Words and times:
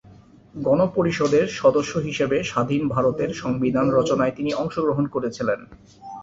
গণ 0.57 0.79
পরিষদের 0.95 1.45
সদস্য 1.61 1.93
হিসাবে 1.99 2.37
স্বাধীন 2.43 2.81
ভারতের 2.87 3.29
সংবিধান 3.33 3.85
রচনায় 3.89 4.33
তিনি 4.35 4.51
অংশগ্রহণ 4.53 5.05
করেছিলেন। 5.07 5.59